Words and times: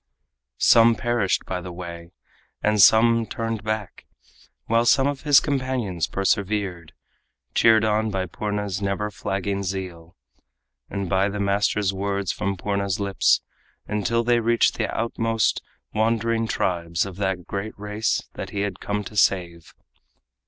Some 0.57 0.95
perished 0.95 1.45
by 1.45 1.61
the 1.61 1.71
way, 1.71 2.09
and 2.63 2.81
some 2.81 3.27
turned 3.27 3.63
back, 3.63 4.07
While 4.65 4.87
some 4.87 5.05
of 5.05 5.21
his 5.21 5.39
companions 5.39 6.07
persevered, 6.07 6.93
Cheered 7.53 7.85
on 7.85 8.09
by 8.09 8.25
Purna's 8.25 8.81
never 8.81 9.11
flagging 9.11 9.61
zeal, 9.61 10.15
And 10.89 11.07
by 11.07 11.29
the 11.29 11.39
master's 11.39 11.93
words 11.93 12.31
from 12.31 12.57
Purna's 12.57 12.99
lips, 12.99 13.41
Until 13.87 14.23
they 14.23 14.39
reached 14.39 14.73
the 14.75 14.89
outmost 14.91 15.61
wandering 15.93 16.47
tribes 16.47 17.05
Of 17.05 17.17
that 17.17 17.45
great 17.45 17.77
race 17.77 18.23
that 18.33 18.49
he 18.49 18.61
had 18.61 18.79
come 18.79 19.03
to 19.03 19.15
save. 19.15 19.75